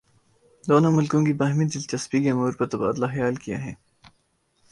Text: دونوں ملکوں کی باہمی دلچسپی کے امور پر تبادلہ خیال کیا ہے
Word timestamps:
دونوں 0.63 0.91
ملکوں 0.91 1.21
کی 1.25 1.33
باہمی 1.33 1.65
دلچسپی 1.65 2.17
کے 2.23 2.29
امور 2.31 2.51
پر 2.53 2.67
تبادلہ 2.67 3.07
خیال 3.11 3.35
کیا 3.35 3.57
ہے 3.65 3.73